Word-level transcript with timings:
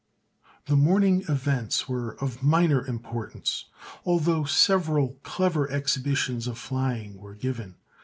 The 0.65 0.75
morning 0.75 1.23
events 1.29 1.87
were 1.87 2.13
of 2.19 2.41
minor 2.41 2.83
importance, 2.87 3.65
although 4.03 4.45
several 4.45 5.19
clever 5.21 5.69
exhibitions 5.71 6.47
of 6.47 6.57
flying 6.57 7.19
were 7.19 7.35
given. 7.35 7.75